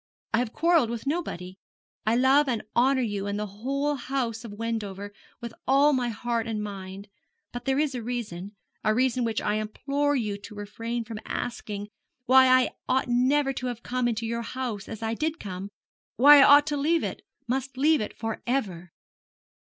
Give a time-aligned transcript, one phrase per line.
[0.33, 1.59] I have quarrelled with nobody.
[2.07, 6.47] I love and honour you and the whole house of Wendover with all my heart
[6.47, 7.07] and mind.
[7.53, 11.89] But there is a reason a reason which I implore you to refrain from asking
[12.25, 15.69] why I ought never to have come into your house, as I did come
[16.15, 18.91] why I ought to leave it must leave it for ever!'